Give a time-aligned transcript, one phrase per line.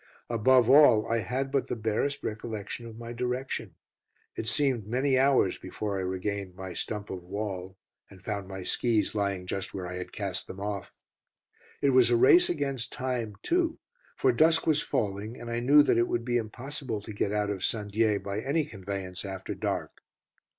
[0.31, 3.75] Above all, I had but the barest recollection of my direction.
[4.35, 7.77] It seemed many hours before I regained my stump of wall
[8.09, 11.03] and found my skis lying just where I had cast them off.
[11.83, 13.77] It was a race against time, too,
[14.15, 17.51] for dusk was falling, and I knew that it would be impossible to get out
[17.51, 17.91] of St.
[17.93, 20.01] Dié by any conveyance after dark.